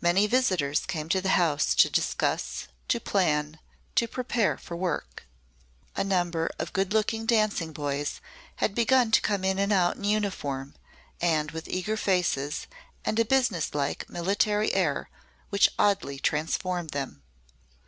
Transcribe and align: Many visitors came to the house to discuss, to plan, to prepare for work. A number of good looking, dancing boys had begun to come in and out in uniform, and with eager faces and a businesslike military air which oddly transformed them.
Many 0.00 0.28
visitors 0.28 0.86
came 0.86 1.08
to 1.08 1.20
the 1.20 1.30
house 1.30 1.74
to 1.74 1.90
discuss, 1.90 2.68
to 2.86 3.00
plan, 3.00 3.58
to 3.96 4.06
prepare 4.06 4.56
for 4.56 4.76
work. 4.76 5.26
A 5.96 6.04
number 6.04 6.48
of 6.60 6.72
good 6.72 6.92
looking, 6.92 7.26
dancing 7.26 7.72
boys 7.72 8.20
had 8.62 8.76
begun 8.76 9.10
to 9.10 9.20
come 9.20 9.42
in 9.42 9.58
and 9.58 9.72
out 9.72 9.96
in 9.96 10.04
uniform, 10.04 10.76
and 11.20 11.50
with 11.50 11.66
eager 11.66 11.96
faces 11.96 12.68
and 13.04 13.18
a 13.18 13.24
businesslike 13.24 14.08
military 14.08 14.72
air 14.72 15.10
which 15.50 15.68
oddly 15.80 16.20
transformed 16.20 16.90
them. 16.90 17.24